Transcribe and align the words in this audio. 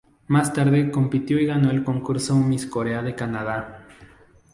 Más 0.29 0.51
tarde 0.51 0.89
compitió 0.89 1.39
y 1.39 1.45
ganó 1.45 1.69
el 1.69 1.83
concurso 1.83 2.35
Miss 2.35 2.65
Corea 2.65 3.03
de 3.03 3.13
Canadá. 3.13 3.85